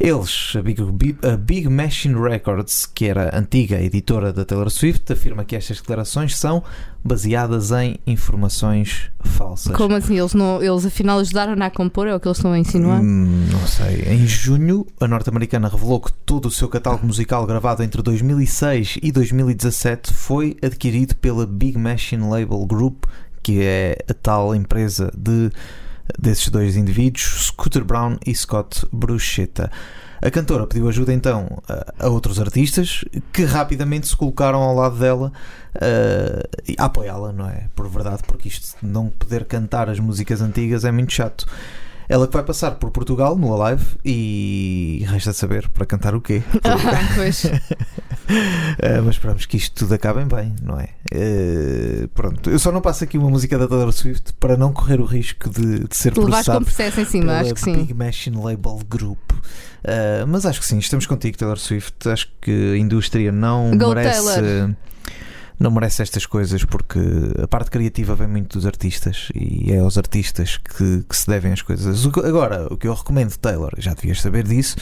Eles, 0.00 0.54
a 0.56 0.62
Big, 0.62 0.80
a 1.24 1.36
Big 1.36 1.68
Machine 1.68 2.14
Records, 2.14 2.86
que 2.86 3.06
era 3.06 3.34
a 3.34 3.38
antiga 3.40 3.82
editora 3.82 4.32
da 4.32 4.44
Taylor 4.44 4.70
Swift, 4.70 5.12
afirma 5.12 5.44
que 5.44 5.56
estas 5.56 5.78
declarações 5.78 6.36
são 6.36 6.62
baseadas 7.02 7.72
em 7.72 7.98
informações 8.06 9.10
falsas. 9.24 9.74
Como 9.76 9.96
assim? 9.96 10.16
Eles, 10.16 10.34
não, 10.34 10.62
eles 10.62 10.86
afinal 10.86 11.18
ajudaram-na 11.18 11.66
a 11.66 11.70
compor? 11.70 12.06
É 12.06 12.14
o 12.14 12.20
que 12.20 12.28
eles 12.28 12.38
estão 12.38 12.52
a 12.52 12.58
insinuar? 12.58 13.00
Hum, 13.00 13.46
não 13.50 13.66
sei. 13.66 14.02
Em 14.02 14.24
junho, 14.24 14.86
a 15.00 15.08
norte-americana 15.08 15.68
revelou 15.68 16.00
que 16.00 16.12
todo 16.12 16.46
o 16.46 16.50
seu 16.50 16.68
catálogo 16.68 17.04
musical 17.04 17.44
gravado 17.44 17.82
entre 17.82 18.00
2006 18.00 19.00
e 19.02 19.10
2017 19.10 20.14
foi 20.14 20.56
adquirido 20.62 21.16
pela 21.16 21.44
Big 21.44 21.76
Machine 21.76 22.22
Label 22.22 22.64
Group, 22.66 23.04
que 23.42 23.62
é 23.62 23.98
a 24.08 24.14
tal 24.14 24.54
empresa 24.54 25.10
de 25.16 25.50
desses 26.18 26.48
dois 26.48 26.76
indivíduos, 26.76 27.48
Scooter 27.48 27.84
Brown 27.84 28.16
e 28.24 28.34
Scott 28.34 28.86
Bruschetta. 28.92 29.70
A 30.20 30.30
cantora 30.30 30.66
pediu 30.66 30.88
ajuda 30.88 31.12
então 31.12 31.62
a, 31.98 32.08
outros 32.08 32.40
artistas 32.40 33.04
que 33.32 33.44
rapidamente 33.44 34.08
se 34.08 34.16
colocaram 34.16 34.60
ao 34.60 34.74
lado 34.74 34.98
dela 34.98 35.32
uh, 35.76 36.74
a 36.76 36.84
apoiá-la, 36.84 37.32
não 37.32 37.48
é? 37.48 37.68
Por 37.74 37.88
verdade, 37.88 38.22
porque 38.26 38.48
isto 38.48 38.76
de 38.80 38.86
não 38.86 39.08
poder 39.10 39.44
cantar 39.44 39.88
as 39.88 40.00
músicas 40.00 40.40
antigas 40.40 40.84
é 40.84 40.90
muito 40.90 41.12
chato. 41.12 41.46
Ela 42.08 42.26
que 42.26 42.32
vai 42.32 42.42
passar 42.42 42.72
por 42.72 42.90
Portugal 42.90 43.36
no 43.36 43.60
Alive 43.60 43.84
e 44.02 45.04
resta 45.06 45.32
saber 45.32 45.68
para 45.68 45.84
cantar 45.84 46.14
o 46.14 46.20
quê. 46.20 46.42
pois. 47.14 47.44
Uh, 47.44 47.50
mas 49.04 49.14
esperamos 49.16 49.44
que 49.44 49.58
isto 49.58 49.74
tudo 49.74 49.94
acabe 49.94 50.24
bem, 50.24 50.56
não 50.62 50.80
é? 50.80 50.88
Uh, 51.12 52.08
pronto, 52.08 52.48
eu 52.48 52.58
só 52.58 52.72
não 52.72 52.80
passo 52.80 53.04
aqui 53.04 53.18
uma 53.18 53.28
música 53.28 53.58
da 53.58 53.68
Taylor 53.68 53.92
Swift 53.92 54.32
para 54.34 54.56
não 54.56 54.72
correr 54.72 55.00
o 55.00 55.04
risco 55.04 55.50
de, 55.50 55.86
de 55.86 55.96
ser 55.96 56.16
levaste 56.16 56.50
com 56.50 56.62
processado 56.62 56.64
processo 56.64 57.00
em 57.00 57.04
cima, 57.04 57.40
acho 57.40 57.54
que 57.54 57.60
sim. 57.60 57.74
Big 57.74 57.92
Machine 57.92 58.36
Label 58.42 58.80
Group. 58.88 59.32
Uh, 59.32 60.26
mas 60.26 60.46
acho 60.46 60.60
que 60.60 60.66
sim, 60.66 60.78
estamos 60.78 61.06
contigo, 61.06 61.36
Taylor 61.36 61.58
Swift. 61.58 62.08
Acho 62.08 62.30
que 62.40 62.72
a 62.72 62.78
indústria 62.78 63.30
não 63.30 63.76
Go, 63.76 63.90
merece. 63.90 64.34
Taylor. 64.34 64.74
Não 65.58 65.70
merece 65.72 66.02
estas 66.02 66.24
coisas 66.24 66.64
porque 66.64 67.00
a 67.42 67.48
parte 67.48 67.70
criativa 67.70 68.14
vem 68.14 68.28
muito 68.28 68.58
dos 68.58 68.66
artistas 68.66 69.28
e 69.34 69.72
é 69.72 69.78
aos 69.78 69.98
artistas 69.98 70.56
que, 70.56 71.02
que 71.08 71.16
se 71.16 71.26
devem 71.26 71.52
as 71.52 71.62
coisas. 71.62 72.06
Agora, 72.06 72.72
o 72.72 72.76
que 72.76 72.86
eu 72.86 72.94
recomendo, 72.94 73.36
Taylor, 73.36 73.72
já 73.76 73.92
devias 73.92 74.20
saber 74.20 74.44
disso, 74.44 74.76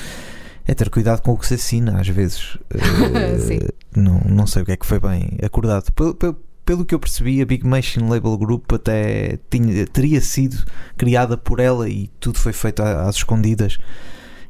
é 0.66 0.74
ter 0.74 0.90
cuidado 0.90 1.22
com 1.22 1.32
o 1.32 1.38
que 1.38 1.46
se 1.46 1.54
assina 1.54 1.98
às 1.98 2.08
vezes. 2.08 2.56
Uh, 2.56 3.40
Sim. 3.40 3.60
não, 3.96 4.20
não 4.28 4.46
sei 4.46 4.62
o 4.62 4.64
que 4.66 4.72
é 4.72 4.76
que 4.76 4.84
foi 4.84 5.00
bem 5.00 5.38
acordado. 5.42 5.90
Pelo, 5.92 6.14
pelo, 6.14 6.36
pelo 6.66 6.84
que 6.84 6.94
eu 6.94 6.98
percebi, 6.98 7.40
a 7.40 7.46
Big 7.46 7.66
Machine 7.66 8.10
Label 8.10 8.36
Group 8.36 8.70
até 8.72 9.38
tinha, 9.48 9.86
teria 9.86 10.20
sido 10.20 10.62
criada 10.98 11.38
por 11.38 11.60
ela 11.60 11.88
e 11.88 12.08
tudo 12.20 12.38
foi 12.38 12.52
feito 12.52 12.82
às 12.82 13.16
escondidas. 13.16 13.78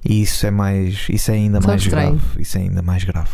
E 0.04 0.22
isso 0.22 0.46
é 0.46 0.50
mais, 0.50 1.06
isso 1.10 1.30
é 1.30 1.34
ainda 1.34 1.60
Só 1.60 1.68
mais 1.68 1.82
estranho. 1.82 2.16
grave. 2.16 2.42
Isso 2.42 2.58
é 2.58 2.60
ainda 2.62 2.82
mais 2.82 3.04
grave. 3.04 3.30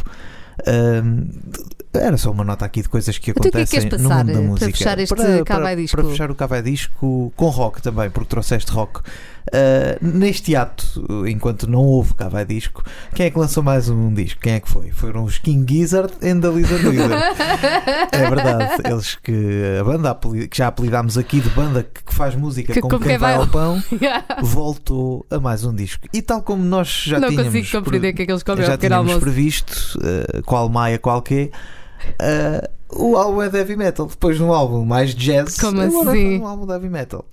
Era 1.95 2.17
só 2.17 2.31
uma 2.31 2.45
nota 2.45 2.65
aqui 2.65 2.83
de 2.83 2.89
coisas 2.89 3.19
que 3.19 3.31
Então 3.33 3.41
o 3.41 3.43
que 3.43 3.49
é 3.49 3.67
que 3.67 3.77
acontecem 3.77 3.99
no 4.03 4.09
mundo 4.09 4.25
da 4.25 4.33
eh, 4.33 4.35
para 4.35 4.43
música. 4.43 4.73
fechar 4.73 4.99
este 4.99 5.15
para, 5.15 5.45
para- 5.45 5.75
Disco? 5.75 5.97
para 5.97 6.09
fechar 6.09 6.31
o 6.31 6.35
Cavai 6.35 6.63
Disco 6.63 7.33
com 7.37 7.49
rock 7.49 7.83
também, 7.83 8.11
porque 8.11 8.29
trouxeste 8.29 8.71
rock. 8.73 9.01
Ah, 9.53 9.99
neste 10.01 10.55
ato, 10.55 11.05
enquanto 11.27 11.69
não 11.69 11.81
houve 11.81 12.15
Cavai 12.15 12.45
Disco, 12.45 12.83
quem 13.15 13.27
é 13.27 13.31
que 13.31 13.39
lançou 13.39 13.63
mais 13.63 13.89
um 13.89 14.15
disco? 14.15 14.41
Quem 14.41 14.55
é 14.55 14.61
que 14.61 14.69
foi? 14.69 14.91
Foram 14.93 15.25
os 15.25 15.39
King 15.39 15.67
Gizzard 15.71 16.13
and 16.23 16.41
the 16.41 16.49
Lizard 16.49 16.87
Wizard. 16.87 17.15
É 18.13 18.29
verdade, 18.29 18.83
eles 18.89 19.15
que 19.17 19.77
a 19.81 19.85
banda 19.85 20.19
que 20.49 20.57
já 20.57 20.69
apelidámos 20.69 21.17
aqui 21.19 21.41
de 21.41 21.49
banda 21.51 21.83
que 21.83 22.03
que 22.05 22.15
faz 22.15 22.35
música 22.35 22.73
Que 22.73 22.81
como, 22.81 22.91
como 22.95 23.03
quem 23.05 23.13
quem 23.13 23.19
vai 23.19 23.35
ao 23.35 23.47
pão, 23.49 23.83
voltou 24.43 25.25
a 25.31 25.41
mais 25.41 25.65
um 25.65 25.75
disco. 25.75 26.07
E 26.13 26.21
tal 26.23 26.43
como 26.43 26.63
nós 26.63 26.89
já 27.07 27.19
não 27.19 27.29
tínhamos 27.29 27.53
consigo 27.53 27.79
compreender 27.79 28.13
que 28.13 28.23
é 28.23 28.27
que 28.27 28.33
eles 28.33 28.43
comem 28.43 28.65
já 28.65 28.77
tínhamos 28.77 28.99
almoço. 29.11 29.21
previsto, 29.21 29.99
uh, 29.99 30.43
qual 30.45 30.69
Maia, 30.69 30.99
qual 30.99 31.23
quê, 31.23 31.51
uh, 32.21 32.69
o 33.05 33.17
álbum 33.17 33.43
é 33.43 33.47
heavy 33.47 33.77
metal. 33.77 34.07
Depois 34.07 34.39
num 34.39 34.53
álbum 34.53 34.85
mais 34.85 35.15
jazz, 35.15 35.57
Como 35.59 35.81
assim? 35.81 36.39
um 36.41 36.47
álbum 36.47 36.67
de 36.67 36.73
heavy 36.73 36.89
metal. 36.89 37.25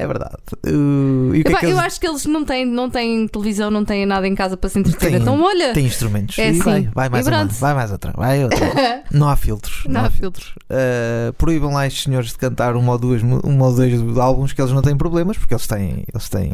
É 0.00 0.06
verdade. 0.06 0.36
Uh, 0.66 1.34
e 1.34 1.40
o 1.40 1.44
que 1.44 1.52
é 1.52 1.56
que 1.58 1.64
eu 1.66 1.70
eles 1.70 1.78
acho 1.80 1.98
que 1.98 2.06
eles 2.06 2.24
não 2.26 2.44
têm, 2.44 2.64
não 2.64 2.88
têm 2.90 3.26
televisão, 3.26 3.70
não 3.70 3.84
têm 3.84 4.04
nada 4.06 4.28
em 4.28 4.34
casa 4.34 4.56
para 4.56 4.68
se 4.68 4.78
entreter. 4.78 5.10
Têm- 5.10 5.20
Então, 5.20 5.42
olha, 5.42 5.72
têm 5.72 5.86
instrumentos? 5.86 6.38
É 6.38 6.50
assim. 6.50 6.60
vai, 6.60 6.88
vai 6.94 7.08
mais 7.08 7.26
uma, 7.26 7.46
vai 7.46 7.74
mais 7.74 7.90
outra, 7.90 8.12
vai 8.16 8.44
outra. 8.44 8.58
Não 9.10 9.28
há 9.28 9.34
filtros. 9.34 9.84
não 9.88 10.04
há 10.04 10.10
filtros. 10.10 10.54
Uh, 10.70 11.32
proíbam 11.38 11.72
lá 11.72 11.86
estes 11.86 12.04
senhores 12.04 12.28
de 12.30 12.36
cantar 12.38 12.76
uma 12.76 12.92
ou 12.92 12.98
duas, 12.98 13.22
uma 13.22 13.66
ou 13.66 13.74
dois 13.74 14.18
álbuns 14.18 14.52
que 14.52 14.60
eles 14.60 14.70
não 14.72 14.82
têm 14.82 14.94
problemas, 14.96 15.38
porque 15.38 15.54
eles 15.54 15.66
têm, 15.66 16.04
eles 16.12 16.28
têm 16.28 16.52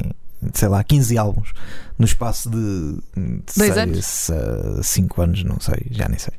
sei 0.53 0.69
lá, 0.69 0.83
15 0.85 1.17
álbuns 1.17 1.53
no 1.99 2.05
espaço 2.05 2.51
de 2.51 2.97
Dois 3.57 3.79
anos? 3.79 4.31
5 4.83 5.23
anos, 5.23 5.45
não 5.45 5.59
sei, 5.61 5.87
já 5.91 6.09
nem 6.09 6.19
sei. 6.19 6.35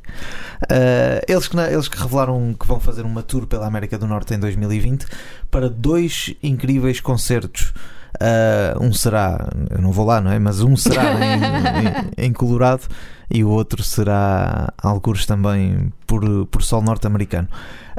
Uh, 0.63 1.21
eles, 1.27 1.47
que, 1.47 1.57
eles 1.57 1.87
que 1.87 1.97
revelaram 1.97 2.53
que 2.59 2.67
vão 2.67 2.79
fazer 2.79 3.03
uma 3.03 3.23
tour 3.23 3.47
pela 3.47 3.65
América 3.67 3.97
do 3.97 4.05
Norte 4.07 4.33
em 4.33 4.39
2020 4.39 5.05
para 5.49 5.69
dois 5.69 6.33
incríveis 6.43 6.99
concertos. 6.99 7.73
Uh, 8.15 8.81
um 8.81 8.93
será, 8.93 9.49
eu 9.69 9.81
não 9.81 9.91
vou 9.91 10.05
lá, 10.05 10.21
não 10.21 10.31
é? 10.31 10.39
Mas 10.39 10.61
um 10.61 10.75
será 10.77 11.03
em, 11.19 12.23
em- 12.23 12.27
em 12.27 12.33
Colorado 12.33 12.83
e 13.29 13.43
o 13.43 13.49
outro 13.49 13.83
será 13.83 14.73
alguns 14.77 15.25
também 15.25 15.91
por, 16.07 16.45
por 16.47 16.63
sol 16.63 16.81
norte-americano. 16.81 17.47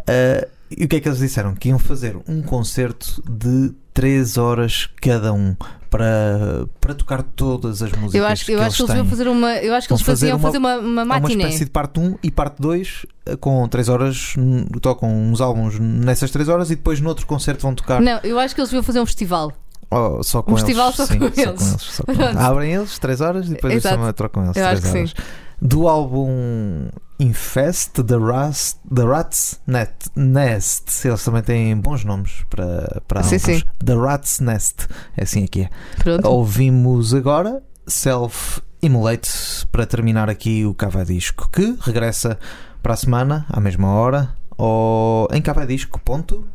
Uh, 0.01 0.47
e 0.71 0.85
o 0.85 0.88
que 0.88 0.97
é 0.97 1.01
que 1.01 1.09
eles 1.09 1.19
disseram? 1.19 1.55
Que 1.55 1.69
iam 1.69 1.79
fazer 1.79 2.16
um 2.27 2.42
concerto 2.42 3.23
de 3.31 3.73
3 3.95 4.37
horas 4.37 4.88
cada 5.01 5.33
um 5.33 5.55
para, 5.97 6.67
para 6.81 6.95
tocar 6.95 7.23
todas 7.23 7.83
as 7.83 7.91
músicas. 7.93 8.15
Eu 8.15 8.27
acho, 8.27 8.51
eu 8.51 8.59
que 8.59 8.65
acho 8.65 8.77
que 8.77 8.83
eles 8.83 8.95
iam 8.97 9.07
fazer 9.07 9.29
uma. 9.29 9.55
Eu 9.57 9.75
acho 9.75 9.87
que 9.87 9.93
eles 9.95 10.03
faziam 10.03 10.39
fazer 10.39 10.59
uma, 10.59 10.77
uma 10.79 11.03
uma 11.03 11.21
matiné. 11.21 11.45
espécie 11.45 11.65
de 11.65 11.71
parte 11.71 11.99
1 11.99 12.19
e 12.23 12.31
parte 12.31 12.61
2 12.61 13.07
eh, 13.27 13.37
com 13.37 13.67
3 13.67 13.89
horas, 13.89 14.35
tocam 14.83 15.09
uns 15.11 15.41
álbuns 15.41 15.79
nessas 15.79 16.31
3 16.31 16.49
horas 16.49 16.71
e 16.71 16.77
depois 16.77 17.01
no 17.01 17.09
outro 17.09 17.27
concerto 17.27 17.63
vão 17.63 17.75
tocar 17.75 18.01
Não, 18.01 18.21
eu 18.23 18.39
acho 18.39 18.55
que 18.55 18.61
eles 18.61 18.73
iam 18.73 18.83
fazer 18.83 19.01
um 19.01 19.07
festival. 19.07 19.53
oh, 19.91 20.23
só 20.23 20.43
com 20.43 20.53
um 20.53 20.55
eles. 20.55 20.65
festival 20.65 20.93
só 20.93 21.07
Sim, 21.07 21.19
com 21.19 21.33
só 21.33 21.41
eles. 21.43 21.63
só 21.81 22.03
com 22.05 22.15
Pronto. 22.15 22.39
Abrem 22.39 22.75
eles 22.75 22.99
3 22.99 23.21
horas 23.21 23.47
e 23.47 23.51
depois 23.51 23.73
eles 23.73 23.85
Exato. 23.85 24.13
trocam 24.13 24.45
eles 24.45 24.57
Eu 24.57 24.63
3 24.63 24.67
acho 24.79 24.83
que 24.93 24.99
horas. 24.99 25.15
Do 25.61 25.88
álbum 25.88 26.88
Infest, 27.19 28.03
The, 28.03 28.14
Rust, 28.16 28.77
The 28.95 29.05
Rat's 29.05 29.61
Net, 29.66 29.92
Nest, 30.14 31.07
eles 31.07 31.25
também 31.25 31.42
têm 31.42 31.77
bons 31.77 32.05
nomes 32.05 32.45
para, 32.51 33.01
para 33.09 33.23
Sim, 33.23 33.38
sim. 33.38 33.62
The 33.85 33.95
Rat's 33.95 34.40
Nest, 34.40 34.87
é 35.16 35.23
assim 35.23 35.45
aqui 35.45 35.62
é. 35.62 35.71
Pronto. 35.99 36.29
Ouvimos 36.29 37.14
agora 37.14 37.62
Self 37.87 38.61
Immolate 38.83 39.66
para 39.73 39.87
terminar 39.87 40.29
aqui 40.29 40.66
o 40.66 40.75
Cava 40.75 41.05
Disco, 41.05 41.49
que 41.51 41.77
regressa 41.81 42.38
para 42.83 42.95
a 42.95 42.97
semana, 42.97 43.47
à 43.49 43.59
mesma 43.61 43.88
hora, 43.88 44.31
ou 44.57 45.29
em 45.33 45.42
cavadisco. 45.42 46.01
Ponto. 46.05 46.47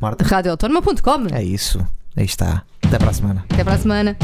Marta? 0.00 0.24
Radioautónoma.com. 0.24 1.34
É 1.34 1.42
isso. 1.42 1.78
Aí 2.16 2.24
está. 2.24 2.64
Até 2.84 2.98
para 2.98 3.10
a 3.10 3.14
semana. 3.14 3.44
Até 3.48 3.64
para 3.64 3.74
a 3.74 3.78
semana. 3.78 4.16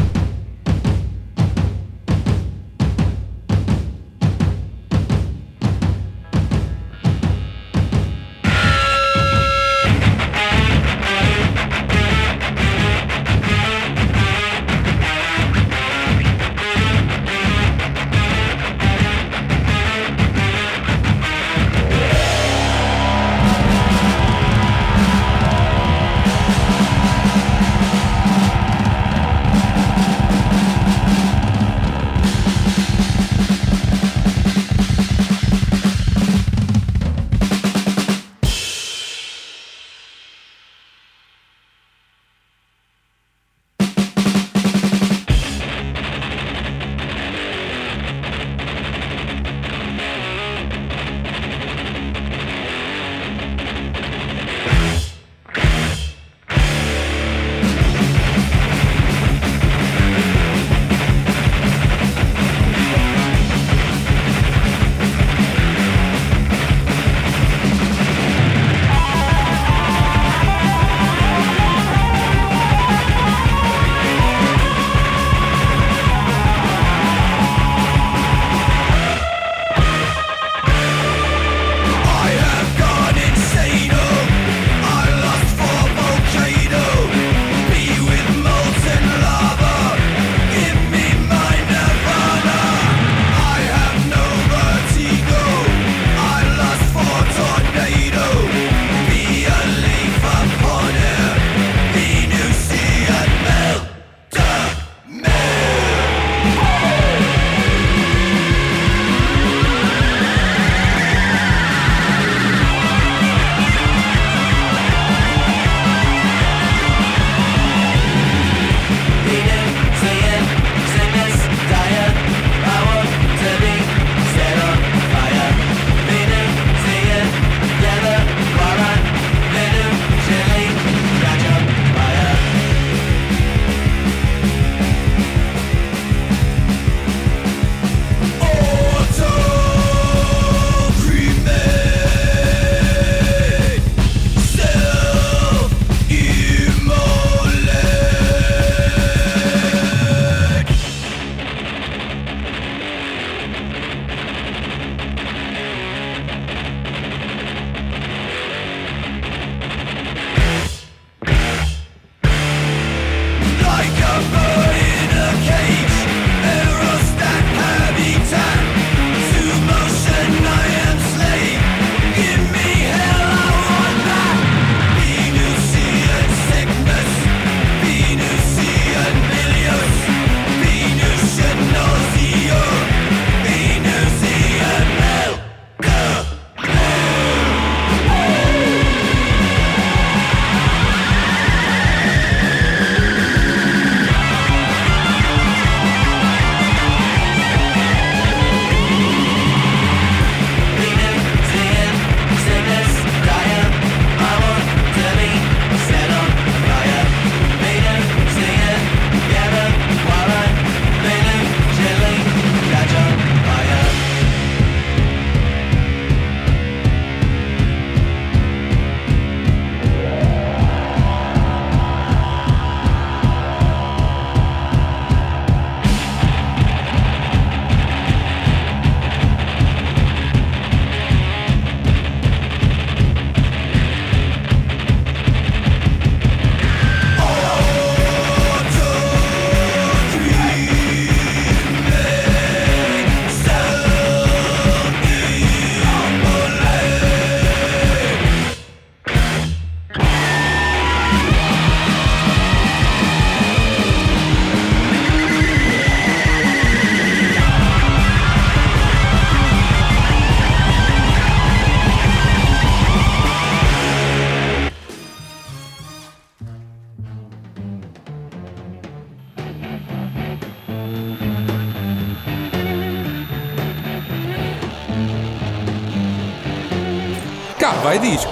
Vai 277.88 277.98
disco. 277.98 278.27